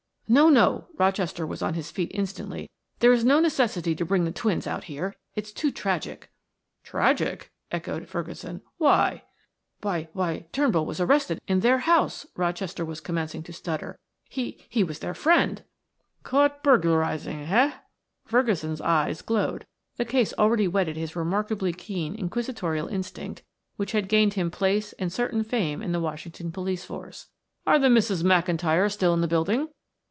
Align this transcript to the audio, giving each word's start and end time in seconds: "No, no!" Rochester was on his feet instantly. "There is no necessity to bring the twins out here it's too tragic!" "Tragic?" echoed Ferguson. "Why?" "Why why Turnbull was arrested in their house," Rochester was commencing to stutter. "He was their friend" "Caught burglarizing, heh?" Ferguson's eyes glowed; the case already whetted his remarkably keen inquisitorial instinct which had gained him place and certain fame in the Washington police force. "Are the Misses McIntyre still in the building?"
"No, 0.27 0.49
no!" 0.49 0.87
Rochester 0.97 1.45
was 1.45 1.61
on 1.61 1.73
his 1.73 1.91
feet 1.91 2.09
instantly. 2.13 2.69
"There 2.99 3.11
is 3.11 3.25
no 3.25 3.41
necessity 3.41 3.93
to 3.95 4.05
bring 4.05 4.23
the 4.23 4.31
twins 4.31 4.65
out 4.65 4.85
here 4.85 5.13
it's 5.35 5.51
too 5.51 5.71
tragic!" 5.73 6.31
"Tragic?" 6.85 7.51
echoed 7.69 8.07
Ferguson. 8.07 8.61
"Why?" 8.77 9.23
"Why 9.81 10.07
why 10.13 10.45
Turnbull 10.53 10.85
was 10.85 11.01
arrested 11.01 11.41
in 11.49 11.59
their 11.59 11.79
house," 11.79 12.25
Rochester 12.37 12.85
was 12.85 13.01
commencing 13.01 13.43
to 13.43 13.51
stutter. 13.51 13.99
"He 14.29 14.55
was 14.87 14.99
their 14.99 15.13
friend" 15.13 15.65
"Caught 16.23 16.63
burglarizing, 16.63 17.43
heh?" 17.47 17.73
Ferguson's 18.25 18.79
eyes 18.79 19.21
glowed; 19.21 19.65
the 19.97 20.05
case 20.05 20.33
already 20.39 20.65
whetted 20.65 20.95
his 20.95 21.13
remarkably 21.13 21.73
keen 21.73 22.15
inquisitorial 22.15 22.87
instinct 22.87 23.43
which 23.75 23.91
had 23.91 24.07
gained 24.07 24.35
him 24.35 24.49
place 24.49 24.93
and 24.93 25.11
certain 25.11 25.43
fame 25.43 25.81
in 25.81 25.91
the 25.91 25.99
Washington 25.99 26.53
police 26.53 26.85
force. 26.85 27.27
"Are 27.67 27.77
the 27.77 27.89
Misses 27.89 28.23
McIntyre 28.23 28.89
still 28.89 29.13
in 29.13 29.19
the 29.19 29.27
building?" 29.27 29.67